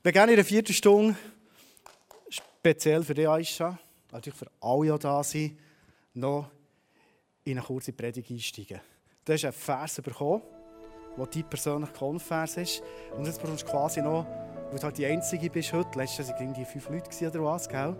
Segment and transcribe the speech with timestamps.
[0.00, 1.16] Wir gerne in der vierten Stunde,
[2.28, 3.76] speziell für dich, Aisha,
[4.12, 5.58] natürlich für alle, die da sind,
[6.14, 6.48] noch
[7.42, 8.80] in eine kurze Predigt einsteigen.
[9.24, 10.42] Du hast einen Vers bekommen,
[11.16, 12.82] der dein persönlicher Konvers ist.
[13.16, 14.24] Und jetzt brauchst du quasi noch,
[14.70, 17.68] weil du halt die Einzige bist heute, letztes Jahr waren die fünf Leute oder was,
[17.68, 17.96] gell?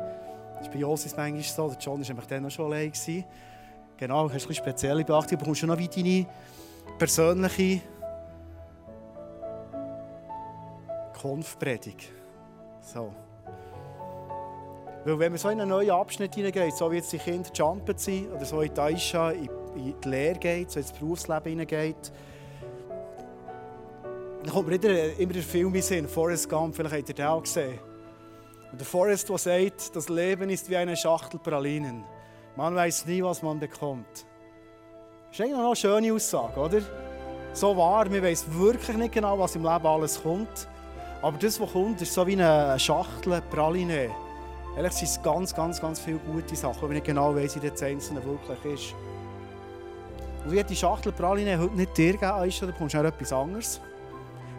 [0.54, 2.92] Das ist bei Josis manchmal so, der John war nämlich dann noch schon allein.
[3.96, 6.26] Genau, du hast ein bisschen spezielle Beachtung, du bekommst schon noch wie deine
[6.96, 7.80] persönliche
[11.20, 12.12] Konfpredigt.
[12.80, 13.12] So.
[15.04, 17.96] Weil wenn man so in einen neuen Abschnitt hineingeht, so wie jetzt die Kinder jumpen
[17.96, 22.12] sind, oder so in die Aisha, in, in die Lehre geht, so ins Berufsleben hineingeht,
[24.42, 27.26] dann kommt mir immer, immer der Film in Sinn, Forrest Gump, vielleicht habt ihr den
[27.26, 27.78] auch gesehen.
[28.70, 32.04] Und der Forrest, der sagt, das Leben ist wie eine Schachtel Pralinen.
[32.54, 34.06] Man weiß nie, was man bekommt.
[35.28, 36.80] Das ist eigentlich noch eine schöne Aussage, oder?
[37.52, 40.68] So wahr, man weiß wirklich nicht genau, was im Leben alles kommt.
[41.20, 44.10] Aber das, was kommt, ist so wie eine Schachtel Praline.
[44.76, 47.82] Ehrlich sind es ganz, ganz, ganz viele gute Sachen, wenn ich genau weiss, wie das
[47.82, 48.94] Einzelne wirklich ist.
[50.44, 53.32] Und ich die Schachtel Praline heute nicht dir geben, Aisha, da bekommst du auch etwas
[53.32, 53.80] anderes.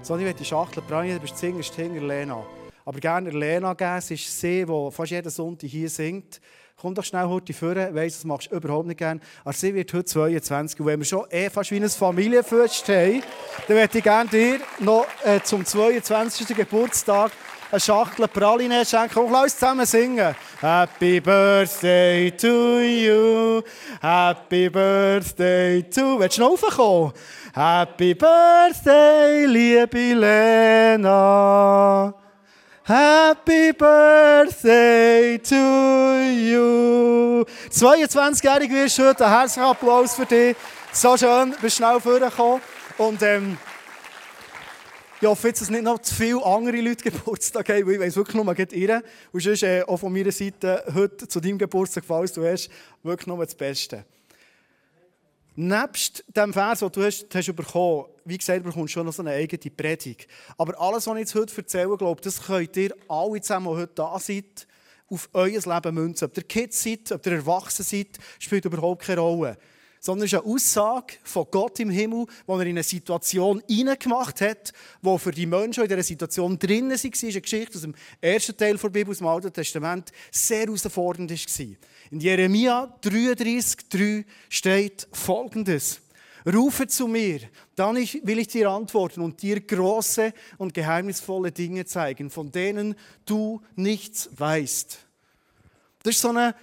[0.01, 2.43] Sondern ich die Schachtel Praline, du bist zingerst hinter Lena.
[2.83, 6.41] Aber gerne Lena geben, sie ist sie, die fast jeden Sonntag hier singt.
[6.81, 9.19] Komm doch schnell heute vorne, weiss, das machst du überhaupt nicht gerne.
[9.43, 10.79] Aber sie wird heute 22.
[10.79, 13.21] Und wenn wir schon eh fast wie ein Familienfest haben,
[13.67, 16.55] dann möchte ich gerne dir noch äh, zum 22.
[16.55, 17.33] Geburtstag
[17.69, 19.11] eine Schachtel Praline schenken.
[19.13, 20.33] Komm, lass uns zusammen singen.
[20.61, 23.61] Happy Birthday to you.
[24.01, 26.17] Happy Birthday to...
[26.17, 27.11] Willst du noch raufkommen?
[27.53, 31.09] Happy Birthday, liebe Lena.
[32.89, 35.55] Happy Birthday to
[36.25, 37.45] you.
[37.69, 39.29] 22-jährig wirst du heute.
[39.29, 40.55] Herzlichen Applaus für dich.
[40.91, 42.63] So schön, bist schnell vorgekommen.
[42.97, 43.59] Und ähm,
[45.21, 48.15] ich hoffe jetzt, dass nicht noch zu viele andere Leute Geburtstag haben, weil ich weiss
[48.15, 49.03] wirklich nur, geht ihr.
[49.31, 52.71] Und sonst äh, auch von meiner Seite heute zu deinem Geburtstag, falls du hast,
[53.03, 54.03] wirklich nur das Beste.
[55.55, 59.23] Nebst dem Vers, den du hast, hast bekommen, wie gesagt, bekommst du schon noch so
[59.23, 60.27] eine eigene Predigt.
[60.57, 63.93] Aber alles, was ich jetzt heute erzähle, glaube das könnt ihr alle zusammen, die heute
[63.95, 64.67] da seid,
[65.09, 66.25] auf euer Leben münzen.
[66.25, 69.57] Ob ihr Kids seid, ob ihr erwachsen seid, spielt überhaupt keine Rolle.
[69.99, 74.39] Sondern es ist eine Aussage von Gott im Himmel, die er in eine Situation hineingemacht
[74.39, 74.71] hat,
[75.01, 77.95] wo für die Menschen, die in dieser Situation drinnen waren, ist eine Geschichte aus dem
[78.21, 81.75] ersten Teil der Bibel, aus dem Alten Testament, sehr herausfordernd war.
[82.11, 86.01] In Jeremia 33,3 steht folgendes.
[86.45, 87.41] Rufe zu mir,
[87.75, 93.61] dann will ich dir antworten und dir große und geheimnisvolle Dinge zeigen, von denen du
[93.75, 94.99] nichts weißt.
[96.03, 96.55] Das ist so eine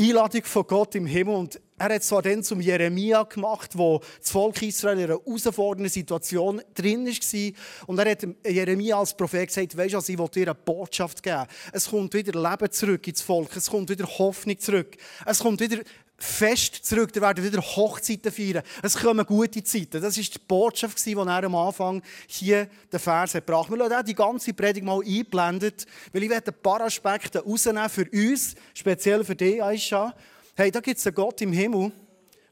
[0.00, 4.30] Einladung von Gott im Himmel und er hat zwar dann zum Jeremia gemacht, wo das
[4.30, 7.52] Volk Israel in einer herausfordernden Situation drin war.
[7.86, 11.46] Und er hat Jeremia als Prophet gesagt, weisst du, ich will dir eine Botschaft geben.
[11.72, 13.56] Es kommt wieder Leben zurück ins Volk.
[13.56, 14.96] Es kommt wieder Hoffnung zurück.
[15.24, 15.78] Es kommt wieder
[16.22, 17.12] Fest zurück.
[17.12, 18.62] Da werden wieder Hochzeiten feiern.
[18.82, 20.02] Es kommen gute Zeiten.
[20.02, 23.78] Das war die Botschaft, die er am Anfang hier den Vers gebracht hat.
[23.78, 28.54] Wir haben die ganze Predigt mal eingeblendet, weil ich ein paar Aspekte rausnehmen für uns,
[28.74, 30.14] speziell für dich, Aisha.
[30.54, 31.90] Hey, da gibt es einen Gott im Himmel,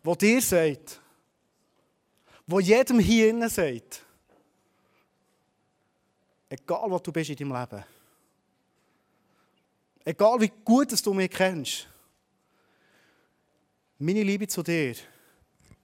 [0.02, 1.00] der dir sagt,
[2.46, 4.02] der jedem hier innen sagt,
[6.48, 7.84] egal was du bist in deinem Leben,
[10.06, 11.86] egal wie gut du mich kennst,
[13.98, 14.94] meine Liebe zu dir,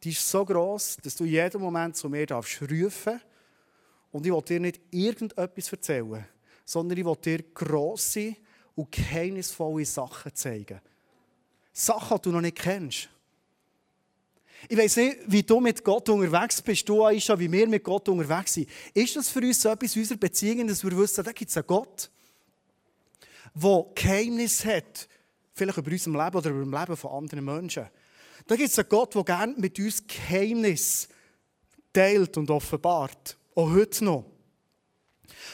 [0.02, 3.20] die ist so groß, dass du jeden Moment zu mir darfst rufen
[4.12, 6.24] und ich will dir nicht irgendetwas erzählen,
[6.64, 8.36] sondern ich will dir grosse
[8.76, 10.80] und geheimnisvolle Sachen zeigen.
[11.72, 13.08] Sachen, die du noch nicht kennst.
[14.68, 18.08] Ich weiß nicht, wie du mit Gott unterwegs bist, du Aisha, wie wir mit Gott
[18.08, 18.68] unterwegs sind.
[18.94, 21.56] Ist das für uns so etwas in unserer Beziehung, dass wir wissen, da gibt es
[21.56, 22.10] einen Gott,
[23.54, 25.08] der Geheimnis hat,
[25.54, 27.86] vielleicht über unser Leben oder über das Leben von anderen Menschen.
[28.46, 31.08] Da gibt es einen Gott, der gerne mit uns Geheimnis
[31.92, 33.38] teilt und offenbart.
[33.54, 34.33] Auch heute noch.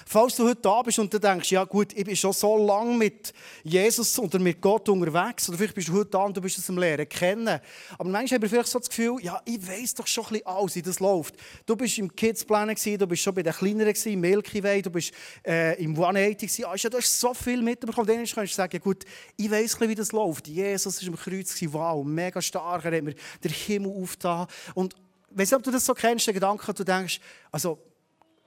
[0.06, 2.96] Falls du heute da bist und du denkst, ja gut, ich bin schon so lange
[2.96, 3.32] mit
[3.62, 6.68] Jesus oder mit Gott unterwegs, oder vielleicht bist du heute da und du bist es
[6.68, 7.60] am Lehren kennen.
[7.98, 10.46] Aber manchmal habe ich vielleicht so das Gefühl, ja, ich weiß doch schon ein bisschen
[10.46, 11.34] alles, wie das läuft.
[11.66, 15.12] Du bist im Kidsplan, du bist schon bei den Kleineren, im Milky Way, du bist
[15.46, 18.06] äh, im 180, ah, du hast so viel mitbekommen.
[18.06, 19.04] Dann kannst du sagen, ja, gut,
[19.36, 20.48] ich weiß wie das läuft.
[20.48, 24.46] Jesus war am Kreuz, wow, mega stark, er hat mir den Himmel aufgetan.
[24.74, 24.94] Und
[25.30, 27.20] weißt du, ob du das so kennst, den Gedanken, du denkst,
[27.50, 27.78] also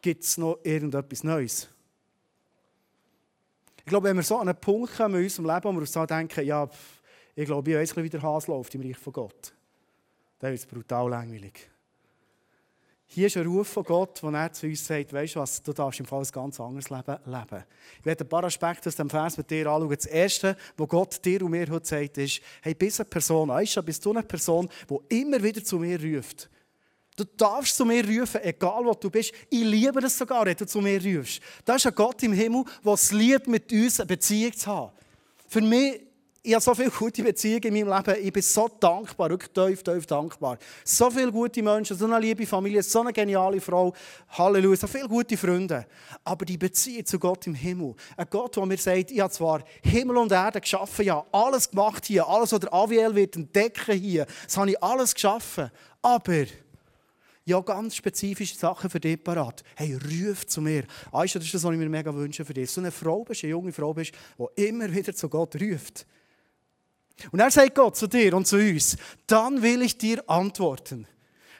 [0.04, 1.68] gibt es noch irgendetwas Neues.
[3.78, 5.92] Ich glaube, wenn wir so an einen Punkt kommen in unserem Leben, wo wir uns
[5.92, 6.70] so denken, ja,
[7.36, 9.54] ich glaube, ich weiß, wie der Hase läuft im Reich von Gott,
[10.40, 11.70] dann ist es brutal langweilig.
[13.06, 15.72] Hier ist ein Ruf von Gott, wo er zu uns sagt, weißt du was, du
[15.72, 17.64] darfst im Fall ein ganz anderes Leben leben.
[18.00, 19.96] Ich werde ein paar Aspekte aus dem Vers mit dir anschauen.
[19.96, 23.82] Das Erste, was Gott dir und mir heute sagt, ist, hey, bist eine Person, Aisha,
[23.82, 26.50] bist du eine Person, die immer wieder zu mir ruft.
[27.16, 29.32] Du darfst zu mir rufen, egal wo du bist.
[29.50, 31.42] Ich liebe es sogar, wenn du zu mir rufst.
[31.64, 34.92] Das ist ein Gott im Himmel, der es liebt, mit uns eine Beziehung zu haben.
[35.48, 36.02] Für mich
[36.46, 38.26] ich habe so viele gute Beziehungen in meinem Leben.
[38.28, 40.58] Ich bin so dankbar, wirklich tief, tief dankbar.
[40.84, 43.94] So viele gute Menschen, so eine liebe Familie, so eine geniale Frau.
[44.28, 45.86] Halleluja, so viele gute Freunde.
[46.22, 47.96] Aber die Beziehung zu Gott im Himmel.
[48.18, 52.06] Ein Gott, der mir sagt, ich habe zwar Himmel und Erde geschaffen, ja, alles gemacht
[52.08, 55.72] hier, alles, was der Aviel wird entdecken hier, das habe ich alles geschaffen.
[56.02, 56.46] Aber
[57.46, 59.64] ja, ganz spezifische Sachen für dich parat.
[59.76, 60.84] Hey, ruf zu mir.
[60.84, 62.72] Du, das ist das, was ich mir mega wünsche für dich.
[62.72, 66.06] So eine Frau bist, eine junge Frau bist, die immer wieder zu Gott ruft.
[67.32, 68.98] Und er sagt Gott zu dir und zu uns,
[69.28, 71.08] dann will ich dir antworten.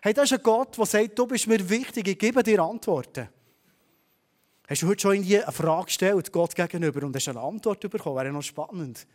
[0.02, 3.30] Hey, das ist ein Gott, der sagt, du bist mir wichtig, ich gebe dir Antworten.
[4.68, 8.16] Hast du heute schon eine Frage gestellt, Gott gegenüber, und hast eine Antwort bekommen?
[8.16, 9.06] Wäre noch spannend.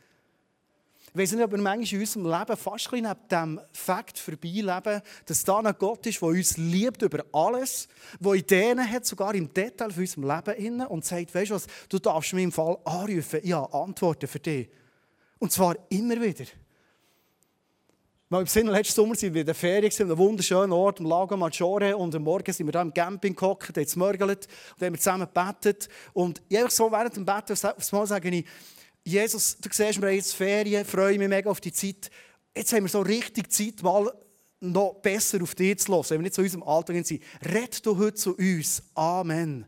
[1.13, 5.01] Ich weiß nicht, ob wir manchmal in unserem Leben fast ein neben dem Fakt vorbeileben,
[5.27, 7.89] dass da ein Gott ist, der uns liebt über alles,
[8.21, 11.99] der Ideen hat, sogar im Detail für unser Leben und sagt, weißt du was, du
[11.99, 14.69] darfst mich im Fall anrufen, ja, Antworten für dich.
[15.39, 16.45] Und zwar immer wieder.
[18.31, 21.35] Weil im letzten Sommer sind wir in der Ferien, an einem wunderschönen Ort, am Lago
[21.35, 21.97] Maggiore.
[21.97, 25.89] Und am Morgen sind wir da im Camping gehockt, haben gemörgelt und haben zusammen gebetet.
[26.13, 28.45] Und einfach so während dem Betten, aufs Mal sage ich,
[29.09, 32.11] Jesus, du siehst, wir haben jetzt Ferien, freue mich mega auf die Zeit.
[32.55, 34.13] Jetzt haben wir so richtig Zeit, mal
[34.61, 37.23] noch besser auf dich zu hören, wenn wir nicht zu unserem Alltag sind.
[37.43, 38.83] Red du heute zu uns.
[38.95, 39.65] Amen.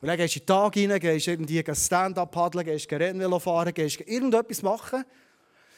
[0.00, 3.74] Und dann gehst du in den Tag rein, gehst irgendwie Stand-up paddeln, gehst Rennvelo fahren,
[3.74, 5.04] gehst irgendetwas machen.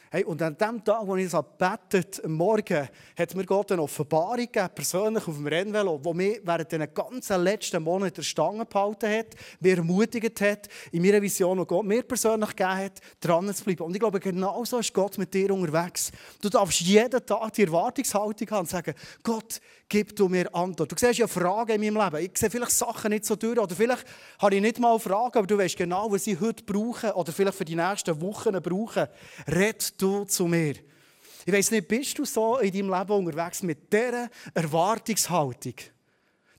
[0.09, 2.87] Hey, und an dem Tag, wo ich das betet, am Morgen,
[3.17, 7.43] hat mir Gott eine Offenbarung gegeben, persönlich auf dem Rennvelo, die mich während den ganzen
[7.43, 12.55] letzten Monaten Stange gehalten hat, mir ermutigt hat, in meiner Vision, die Gott mir persönlich
[12.55, 13.83] gegeben hat, dran zu bleiben.
[13.83, 16.09] Und ich glaube, genau so ist Gott mit dir unterwegs.
[16.41, 18.93] Du darfst jeden Tag die Erwartungshaltung haben und sagen,
[19.23, 20.91] Gott, gib du mir Antwort.
[20.91, 22.25] Du siehst ja Fragen in meinem Leben.
[22.25, 24.05] Ich sehe vielleicht Sachen nicht so durch oder vielleicht
[24.39, 27.57] habe ich nicht mal Fragen, aber du weißt genau, was ich heute brauche oder vielleicht
[27.57, 29.09] für die nächsten Wochen brauche.
[29.47, 30.75] Red du zu mir.
[31.45, 35.75] Ich weiß nicht, bist du so in deinem Leben unterwegs mit dieser Erwartungshaltung?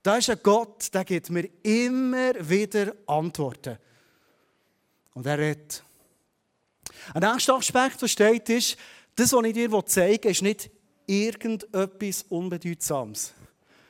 [0.02, 3.78] Da ist ein Gott, der gibt mir immer wieder Antworten.
[5.14, 5.82] Und er redet.
[7.12, 8.76] Ein nächster Aspekt, der steht, ist,
[9.14, 10.70] das, was ich dir zeigen will, ist nicht
[11.06, 13.34] irgendetwas Unbedeutsames,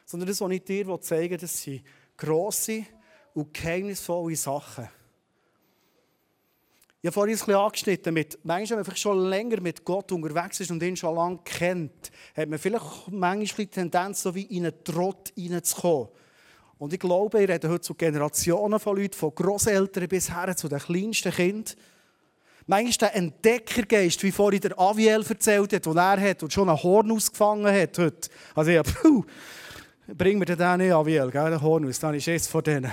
[0.05, 1.85] sondern das, was ich dir zeigen will, das sind
[2.17, 2.87] grosse
[3.35, 4.89] und geheimnisvolle Sachen.
[7.01, 10.59] Ich habe vorhin ein bisschen angeschnitten mit, manchmal, wenn man schon länger mit Gott unterwegs
[10.59, 14.67] ist und ihn schon lange kennt, hat man vielleicht manchmal die Tendenz, so wie in
[14.67, 16.09] einen Trott reinzukommen.
[16.77, 20.69] Und ich glaube, ich rede heute zu Generationen von Leuten, von Großeltern bis her zu
[20.69, 21.77] den kleinsten Kindern.
[22.67, 26.83] Manchmal der Entdeckergeist, wie vorhin der Aviel erzählt hat, den er hat und schon einen
[26.83, 28.29] Horn ausgefangen hat heute.
[28.57, 29.25] Also ja, puh,
[30.09, 32.91] bring mir den nicht, Aviel, gell, den Horn aus, dann ist es von denen.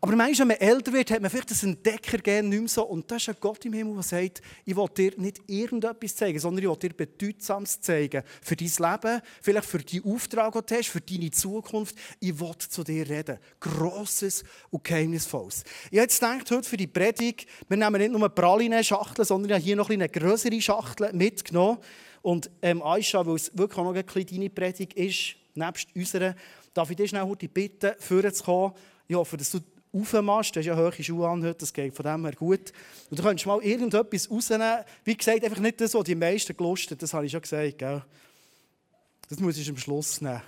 [0.00, 2.84] Aber manchmal, wenn man älter wird, hat man vielleicht das Entdecker gerne nicht mehr so.
[2.84, 6.38] Und das ist ein Gott im Himmel, der sagt, ich will dir nicht irgendetwas zeigen,
[6.38, 8.22] sondern ich will dir Bedeutsames zeigen.
[8.42, 11.96] Für dein Leben, vielleicht für die Auftrag, den du hast, für deine Zukunft.
[12.20, 13.38] Ich will zu dir reden.
[13.60, 15.64] Grosses und Geheimnisvolles.
[15.90, 19.50] Ich habe jetzt gedacht, heute für die Predigt, wir nehmen nicht nur eine Praline-Schachtel, sondern
[19.50, 21.78] ich habe hier noch eine größere Schachtel mitgenommen.
[22.22, 26.34] Und ähm, Aisha, weil es wirklich auch noch eine kleine Predigt ist, nebst unserer,
[26.72, 28.72] darf ich dich schnell heute bitten, vorzukommen.
[29.06, 29.60] Ich hoffe, dass du
[29.94, 32.72] aufmachst, du hast ja hohe Schuhe an das geht von dem her gut.
[33.10, 34.84] Und du könntest mal irgendetwas rausnehmen.
[35.04, 37.78] Wie gesagt, einfach nicht das, was die meisten gelustet das habe ich schon gesagt.
[37.78, 38.02] Gell?
[39.28, 40.42] Das muss ich am Schluss nehmen.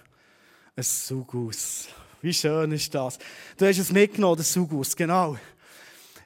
[0.75, 1.89] Ein Sugus.
[2.21, 3.19] Wie schön ist das?
[3.57, 5.37] Du hast es mitgenommen, das Sugus, genau.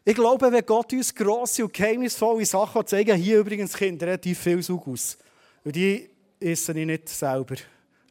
[0.04, 4.62] Ich glaube, wenn Gott uns grosse und geheimnisvolle Sachen zeigen, hier übrigens Kinder relativ viel
[4.62, 5.18] Sugus.
[5.62, 6.08] Und die
[6.40, 7.56] esse ich nicht selber.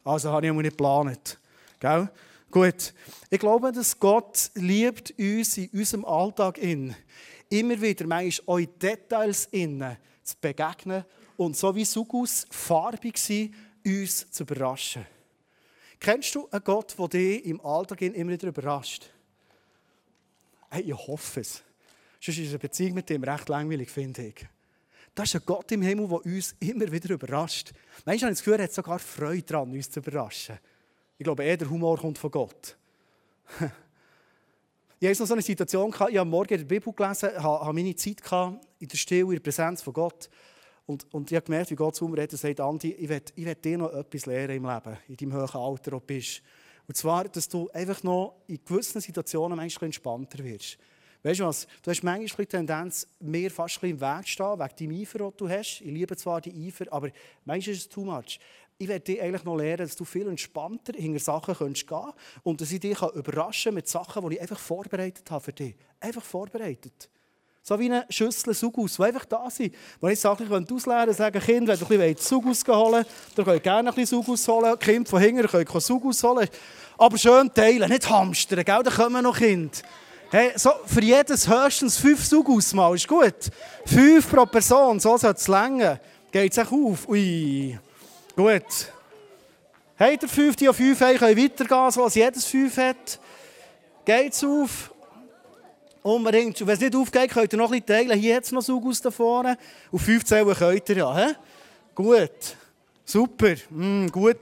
[0.04, 1.38] Also habe ich nicht geplant.
[1.80, 2.08] Gell?
[2.50, 2.94] Gut,
[3.30, 6.96] ich glaube, dass Gott liebt uns in unserem Alltag in,
[7.48, 11.04] immer wieder manchmal auch in Details innen zu begegnen
[11.36, 13.54] und so wie Sugus farbig sein,
[13.86, 15.06] uns zu überraschen.
[16.00, 19.08] Kennst du einen Gott, der dich im Alltag immer wieder überrascht?
[20.70, 21.62] Hey, ich hoffe es.
[22.20, 24.46] Sonst ist eine Beziehung mit dem recht langweilig, finde ich.
[25.14, 27.72] Das ist ein Gott im Himmel, der uns immer wieder überrascht.
[28.04, 30.58] Manchmal habe ich das Gefühl, er hat sogar Freude daran, uns zu überraschen.
[31.20, 32.78] Ich glaube, eher der Humor kommt von Gott.
[34.98, 37.94] ich hatte noch so eine Situation, ich habe morgen in der Bibel gelesen, habe meine
[37.94, 38.22] Zeit
[38.78, 40.30] in der Stille, in der Präsenz von Gott.
[40.86, 43.20] Und, und ich habe gemerkt, wie Gott zu mir redet und sagt, Andi, ich will,
[43.34, 46.40] ich will dir noch etwas lernen im Leben, in deinem hohen Alter, ob du bist.
[46.88, 50.78] Und zwar, dass du einfach noch in gewissen Situationen manchmal entspannter wirst.
[51.22, 51.66] Weißt du was?
[51.82, 55.32] Du hast manchmal die Tendenz, mir fast im Weg zu stehen, wegen deinem Eifer, den
[55.36, 55.82] du hast.
[55.82, 57.10] Ich liebe zwar die Eifer, aber
[57.44, 58.40] manchmal ist es too much.
[58.82, 62.62] Ich werde dir eigentlich noch lernen, dass du viel entspannter hinter Sachen gehen kannst und
[62.62, 65.76] dass ich dich überraschen kann mit Sachen, die ich einfach vorbereitet habe für dich.
[66.00, 67.10] Einfach vorbereitet.
[67.62, 69.74] So wie eine Schüssel Sugus, die einfach da sind.
[70.00, 73.56] Wenn ich Sachen ausleeren könnte, sagen, Kind, wenn du ein bisschen Sugus holen dann könnt
[73.58, 74.78] ihr gerne ein bisschen Sugus holen.
[74.78, 76.48] Kind von hinten könnt Sugus holen.
[76.96, 78.82] Aber schön teilen, nicht hamstern, gell?
[78.82, 79.76] da kommen noch Kinder.
[80.30, 83.50] Hey, so für jedes höchstens fünf Sugus mal, ist gut.
[83.84, 86.00] Fünf pro Person, so soll es länger.
[86.32, 87.06] Geht es auch auf?
[87.10, 87.78] Ui,
[88.40, 88.92] gut.
[89.98, 93.20] Habt ihr fünf, die auf fünf haben, können weitergehen, so als jedes fünf hat.
[94.04, 94.94] Geht es auf?
[96.02, 96.58] Unbedingt.
[96.58, 98.18] Und wenn es nicht aufgeht, könnt ihr noch ein teilen.
[98.18, 99.58] Hier hat es noch Saugus da vorne.
[99.92, 101.16] Auf 15 könnt ihr ja.
[101.16, 101.34] He?
[101.94, 102.56] Gut.
[103.04, 103.54] Super.
[103.68, 104.38] Mm, gut.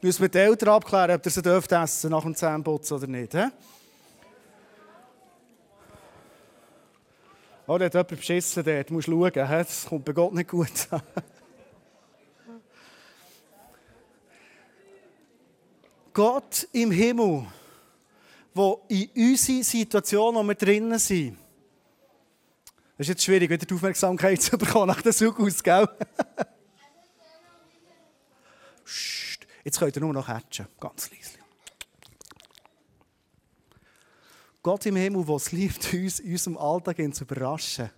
[0.00, 3.34] Müssen wir die Eltern abklären, ob ihr sie dürft essen nach dem Zähneputzen oder nicht.
[3.34, 3.44] He?
[7.66, 8.88] Oh, da hat jemand beschissen dort.
[8.88, 9.32] Du musst schauen.
[9.32, 9.38] He?
[9.58, 10.88] Das kommt bei Gott nicht gut.
[16.12, 17.46] Gott im Himmel
[18.54, 21.38] wo in unserer Situation, wo wir drinnen sind,
[22.98, 25.88] es ist jetzt schwierig, wieder die Aufmerksamkeit zu bekommen nach dem Zug aus, gell?
[29.64, 31.38] Jetzt könnt ihr nur noch hatchen, ganz leise.
[34.62, 37.90] Gott im Himmel, der es liebt, uns in unserem Alltag zu überraschen.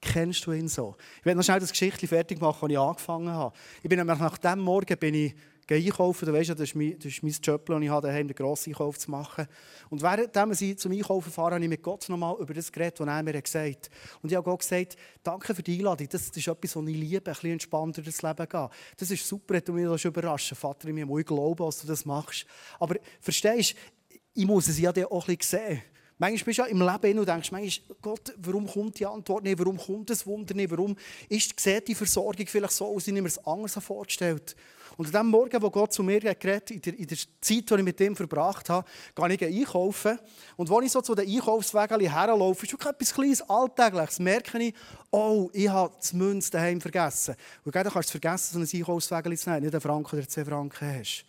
[0.00, 0.96] Kennst du ihn so?
[1.20, 3.56] Ich werde noch schnell das Geschichtchen fertig machen, das ich angefangen habe.
[3.82, 5.34] Ich bin nach dem Morgen bin ich
[5.70, 6.26] einkaufen.
[6.26, 8.70] Du weißt ja, das ist mein, das mein Job, den ich habe, daheim den grossen
[8.70, 9.46] Einkauf zu machen.
[9.90, 13.06] Und während ich zum Einkaufen fahre, habe ich mit Gott nochmal über das geredet, was
[13.06, 13.90] er mir gesagt hat.
[14.22, 16.08] Und ich habe Gott gesagt, danke für die Einladung.
[16.08, 18.68] Das, das ist etwas, was ich liebe, ein bisschen entspannter durchs Leben gehen.
[18.96, 22.46] Das ist super, du mich das überraschen Vater, ich muss glauben, dass du das machst.
[22.78, 25.82] Aber verstehst du, ich muss es ja auch ein bisschen sehen.
[26.18, 29.58] Manchmal bist du ja im Leben und denkst, manchmal, Gott, warum kommt die Antwort nicht?
[29.58, 30.70] Warum kommt das Wunder nicht?
[30.70, 30.96] Warum
[31.28, 34.54] ist, sieht die Versorgung vielleicht so aus, wie ich mir es anders vorgestellt
[34.96, 37.74] Und an dem Morgen, wo Gott zu mir geredet in der, in der Zeit, die
[37.74, 40.18] ich mit ihm verbracht habe, gehe ich einkaufen.
[40.56, 44.74] Und als ich so zu den Einkaufswegen herlaufe, ist schon etwas Kleines, Alltägliches, merke ich,
[45.10, 47.34] oh, ich habe das Münz daheim vergessen.
[47.64, 50.44] Und dann kannst du vergessen, so ein Einkaufsweg zu nehmen, nicht einen Franken oder zwei
[50.44, 51.24] Franken hast.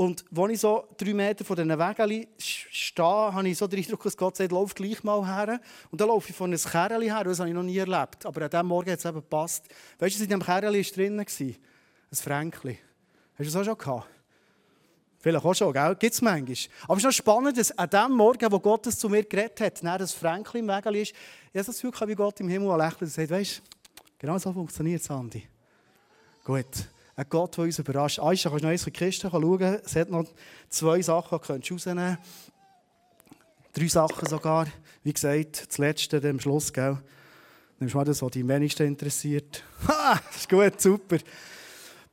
[0.00, 4.04] Und als ich so drei Meter von diesen Wegen stehe, habe ich so den Eindruck,
[4.04, 5.60] dass Gott sagt, lauf gleich mal her.
[5.90, 8.24] Und dann laufe ich von einem Kerl her, das habe ich noch nie erlebt.
[8.24, 9.66] Aber an diesem Morgen hat es eben gepasst.
[9.98, 11.54] Weißt du, in diesem Kerl drinnen war?
[12.10, 12.78] Ein Fränkli.
[13.38, 14.06] Hast du das auch schon gehabt?
[15.20, 15.96] Vielleicht auch schon, gell?
[15.96, 16.56] Gibt es manchmal.
[16.84, 19.82] Aber es ist noch spannend, dass an dem Morgen, wo Gott zu mir geredet hat,
[19.82, 23.02] dann das Fränkli im Weg ist, ich habe das Gefühl, wie Gott im Himmel lächelt
[23.02, 23.62] und sagt, weißt du,
[24.18, 25.46] genau so funktioniert es, Andi.
[26.44, 26.66] Gut
[27.18, 28.20] ein Gott, der uns überrascht.
[28.20, 29.80] Aisha, kannst du noch eins von Kisten schauen?
[29.84, 30.24] Es hat noch
[30.68, 32.16] zwei Sachen, die du rausnehmen
[33.72, 34.68] Drei Sachen sogar.
[35.02, 36.96] Wie gesagt, das letzte am Schluss, gell?
[37.80, 39.64] Nimmst du mal das, was dich am wenigsten interessiert.
[39.88, 41.18] Ha, das ist gut, super.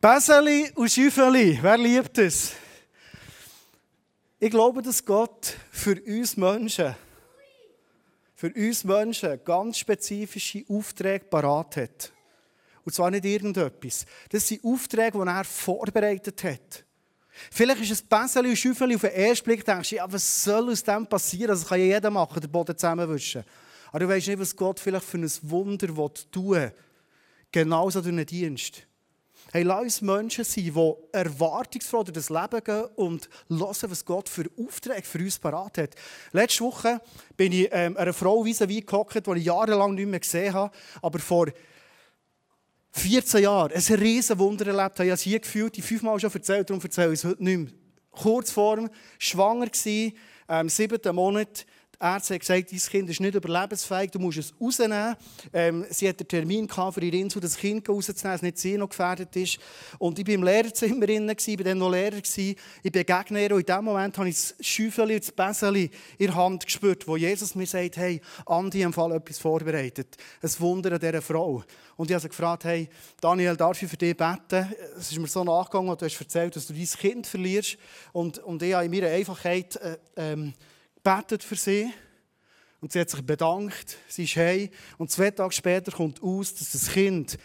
[0.02, 2.54] Bäseli und Schüffeli, wer liebt es?
[4.40, 6.96] Ich glaube, dass Gott für uns Menschen,
[8.36, 12.12] für uns Menschen ganz spezifische Aufträge parat hat.
[12.84, 14.06] Und zwar nicht irgendetwas.
[14.30, 16.86] Das sind Aufträge, die er vorbereitet hat.
[17.52, 20.70] Vielleicht ist ein Bäseli und Schüffeli auf den ersten Blick, denkst du, ja, was soll
[20.70, 21.50] aus dem passieren?
[21.50, 23.44] Das kann ja jeder machen, den Boden zusammenwischen.
[23.90, 25.88] Aber du weißt nicht, was Gott vielleicht für ein Wunder
[26.32, 26.74] tun will.
[27.52, 28.86] Genauso durch einen Dienst.
[29.52, 34.28] Hey, lass uns Menschen sein, die erwartungsfroh durch das Leben gehen und hören, was Gott
[34.28, 35.96] für Aufträge für uns parat hat.
[36.32, 37.00] Letzte Woche
[37.38, 41.20] bin ich ähm, einer Frau vis-à-vis gehockt, die ich jahrelang nicht mehr gesehen habe, aber
[41.20, 41.48] vor
[42.92, 45.00] 14 Jahre, ein riesen Wunder erlebt.
[45.00, 47.58] Ich habe es hier gefühlt, die fünfmal schon erzählt, darum erzähle ich es heute nicht
[47.58, 47.72] mehr.
[48.12, 50.14] Kurzform, schwanger gewesen,
[50.48, 51.66] ähm, siebten Monat,
[52.00, 55.16] die haben gesagt, dein Kind ist nicht überlebensfähig, du musst es rausnehmen.
[55.54, 58.90] Ähm, sie hat den Termin für ihre Insel, das Kind rauszunehmen, dass nicht sie noch
[58.90, 59.60] gefährdet ist.
[60.00, 63.60] Und ich war im Lehrerzimmer, drin, ich war dann noch Lehrer, ich begegne ihr und
[63.60, 67.18] in dem Moment habe ich das Schäufeli und das Bäseli in der Hand gespürt, wo
[67.18, 70.18] Jesus mir sagt, hey, Andi, im Fall etwas vorbereitet.
[70.42, 71.64] Ein Wunder an dieser Frau.
[71.98, 72.90] Und ich habe sie gefragt, hey,
[73.22, 74.74] Daniel, darf ich für dich beten?
[74.98, 77.78] Es ist mir so nachgegangen, du hast erzählt, dass du dein Kind verlierst.
[78.12, 80.54] Und, und ich habe in meiner Einfachheit äh, ähm,
[81.06, 81.94] betet für sie.
[82.82, 84.70] Und sie hat sich bedankt, sie ist heim.
[84.98, 87.38] Und zwei Tage später kommt aus, dass das Kind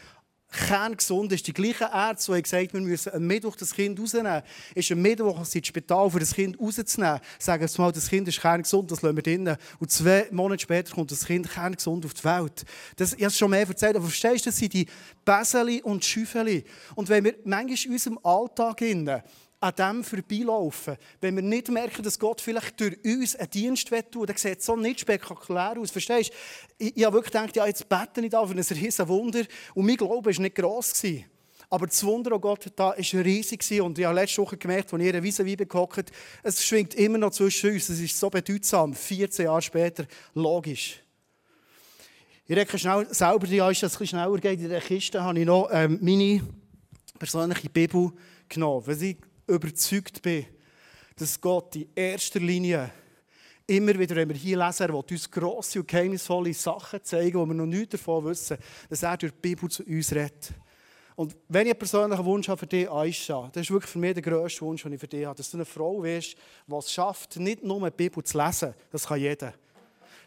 [0.51, 1.47] kerngesund ist.
[1.47, 4.43] Die gleichen Ärzte, die gesagt wir müssen am Mittwoch das Kind rausnehmen,
[4.75, 7.21] ist am Mittwoch ins Spital, für das Kind rauszunehmen.
[7.39, 9.57] Sagen sie mal, das Kind ist kerngesund, das lassen wir drinnen.
[9.79, 12.65] Und zwei Monate später kommt das Kind kerngesund auf die Welt.
[12.97, 14.87] Das, ich habe es schon mehr erzählt, aber verstehst du, das sind die
[15.25, 16.65] Bäseli und Schüffeli.
[16.97, 18.83] Und wenn wir manchmal in unserem Alltag
[19.61, 20.97] an dem vorbeilaufen.
[21.21, 24.67] Wenn wir nicht merken, dass Gott vielleicht durch uns einen Dienst tun dann sieht es
[24.67, 25.91] so nicht spektakulär aus.
[25.91, 26.85] Verstehst du?
[26.87, 29.43] Ich, ich habe wirklich gedacht, ja, jetzt bete ich da für ein riesen Wunder.
[29.75, 30.95] Und mein Glaube war nicht gross.
[30.95, 31.27] Gewesen.
[31.69, 33.81] Aber das Wunder, oh Gott, da war riesig.
[33.83, 36.11] Und ich habe letzte Woche gemerkt, als ihr eine Wiese gehockt
[36.43, 37.89] es schwingt immer noch zwischen uns.
[37.91, 41.01] Es ist so bedeutsam, 14 Jahre später, logisch.
[42.47, 44.59] Ich rede schnell selber, ja, ist, dass es schneller geht.
[44.59, 46.43] In der Kiste habe ich noch ähm, meine
[47.19, 48.11] persönliche Bibel
[48.49, 49.17] genommen, ich
[49.51, 50.47] überzeugt bin,
[51.17, 52.91] dass Gott in erster Linie
[53.67, 57.47] immer wieder, wenn wir hier lesen, er will uns grosse und geheimnisvolle Sachen zeigen, wo
[57.47, 60.53] wir noch nichts davon wissen, dass er durch die Bibel zu uns redet.
[61.15, 64.15] Und wenn ich einen persönlichen Wunsch habe für dich, Aisha, das ist wirklich für mich
[64.15, 66.35] der grösste Wunsch, den ich für dich habe, dass du eine Frau wirst,
[66.67, 69.53] die es schafft, nicht nur die Bibel zu lesen, das kann jeder,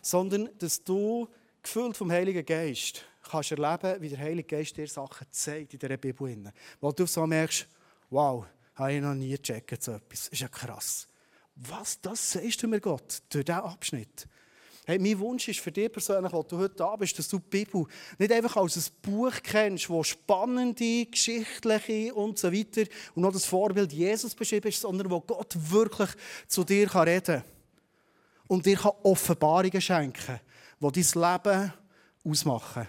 [0.02, 1.28] sondern dass du,
[1.64, 5.98] gefüllt vom Heiligen Geist, kannst erleben, wie der Heilige Geist dir Sachen zeigt in dieser
[5.98, 6.52] Bibel.
[6.80, 7.68] Weil du so merkst,
[8.10, 10.24] wow, habe ich noch nie gecheckt, so etwas.
[10.24, 11.08] Das ist ja krass.
[11.56, 14.28] Was, das sagst du mir Gott, durch diesen Abschnitt.
[14.86, 17.64] Hey, mein Wunsch ist für dich persönlich, wo du heute da bist, dass du die
[17.64, 17.86] Bibel
[18.18, 22.84] nicht einfach als ein Buch kennst, wo spannende, geschichtliche und so weiter
[23.16, 26.10] und noch das Vorbild Jesus beschrieben ist, sondern wo Gott wirklich
[26.48, 27.44] zu dir reden kann
[28.48, 30.40] und dir kann Offenbarungen schenken
[30.82, 31.74] kann, die dein Leben
[32.26, 32.88] ausmachen.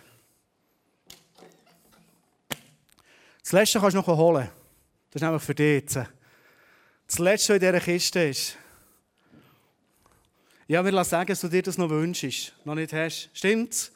[3.40, 4.48] Das Letzte kannst du noch holen.
[5.14, 5.94] Das ist nämlich für dich jetzt.
[7.06, 8.56] Das Letzte, was in dieser Kiste ist,
[10.66, 13.30] ja, wir lassen sagen, dass du dir das noch wünschst, noch nicht hast.
[13.32, 13.92] Stimmt's?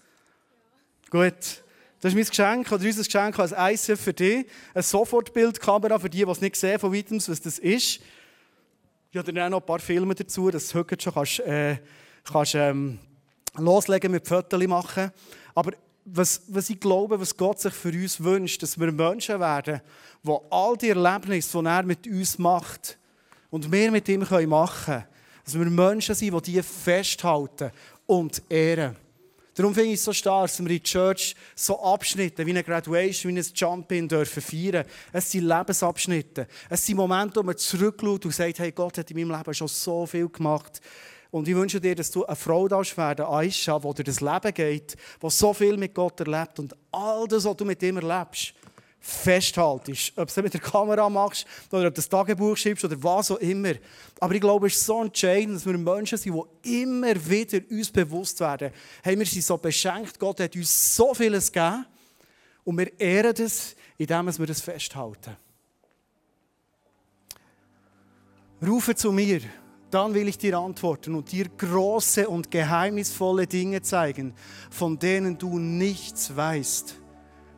[1.13, 1.25] Ja.
[1.25, 1.65] Gut.
[2.01, 4.47] Das ist mein Geschenk, oder unser Geschenk als ICF für dich.
[4.73, 8.01] Eine Sofortbildkamera für die, die es nicht sehen von weitem, was das ist.
[9.11, 11.79] Ich habe dann noch ein paar Filme dazu, dass du heute schon kannst, äh,
[12.23, 13.01] kannst, ähm,
[13.57, 15.11] loslegen mit Fotos machen.
[15.53, 15.73] Aber
[16.13, 19.81] was, was ich glaube, was Gott sich für uns wünscht, dass wir Menschen werden,
[20.23, 22.99] die all die Erlebnisse, die er mit uns macht
[23.51, 25.05] und wir mit ihm machen können,
[25.45, 27.71] dass wir Menschen sind, die die festhalten
[28.07, 28.97] und ehren.
[29.59, 32.63] Darum finde ich es so stark, dass wir in der Church so Abschnitte wie eine
[32.63, 34.87] Graduation, wie ein Jump-In dürfen feiern.
[35.13, 36.47] Es sind Lebensabschnitte.
[36.71, 39.67] Es sind Momente, wo man zurückschaut und sagt, hey, Gott hat in meinem Leben schon
[39.67, 40.81] so viel gemacht.
[41.31, 44.55] Und ich wünsche dir, dass du eine Frau darfst werden, Aisha, die durch das Leben
[44.55, 48.55] geht, die so viel mit Gott erlebt und all das, was du mit ihm erlebst,
[49.01, 50.13] festhaltest.
[50.17, 53.31] Ob du es mit der Kamera machst oder ob du das Tagebuch schreibst oder was
[53.31, 53.75] auch immer.
[54.21, 57.91] Aber ich glaube, es ist so entscheidend, dass wir Menschen sind, die immer wieder uns
[57.91, 58.71] bewusst werden,
[59.03, 61.87] hey, wir sind so beschenkt, Gott hat uns so vieles gegeben
[62.65, 65.37] und wir ehren das, indem wir das festhalten.
[68.61, 69.41] Rufe zu mir,
[69.91, 74.35] dann will ich dir antworten und dir große und geheimnisvolle Dinge zeigen,
[74.71, 76.97] von denen du nichts weißt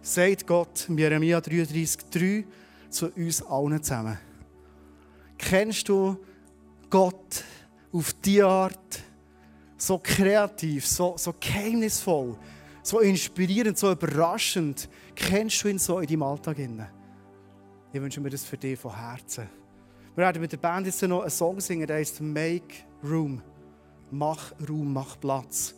[0.03, 2.45] sagt Gott Jeremia 33,3
[2.89, 4.19] zu uns allen zusammen.
[5.39, 6.19] Kennst du
[6.89, 7.45] Gott
[7.93, 9.03] auf die Art
[9.77, 12.37] so kreativ, so, so geheimnisvoll,
[12.83, 14.89] so inspirierend, so überraschend?
[15.15, 16.59] Kennst du ihn so in deinem Alltag?
[17.93, 19.60] Ich wünsche mir das für dich von Herzen.
[20.17, 23.41] Wir werden mit der Band jetzt noch einen Song singen, der heißt Make Room.
[24.11, 25.75] Mach Raum, mach Platz.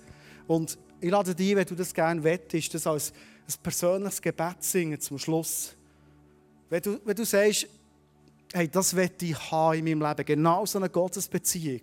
[0.47, 3.13] Und ich lade dich, wenn du das gerne wettest, das als
[3.47, 5.77] ein persönliches Gebet singen zum Schluss.
[6.71, 7.67] Wenn du, wenn du sagst,
[8.55, 11.83] hey, das wette ich haben in meinem Leben, genau so eine Gottesbeziehung.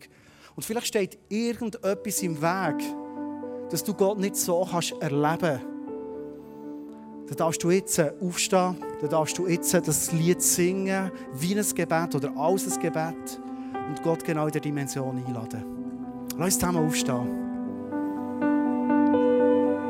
[0.55, 2.83] Und vielleicht steht irgendetwas im Weg,
[3.69, 5.65] dass du Gott nicht so kannst erleben kannst.
[7.27, 12.15] Dann darfst du jetzt aufstehen, dann darfst du jetzt das Lied singen, wie ein Gebet
[12.15, 13.39] oder als ein Gebet
[13.87, 15.63] und Gott genau in der Dimension einladen.
[16.37, 17.48] Lass uns zusammen aufstehen.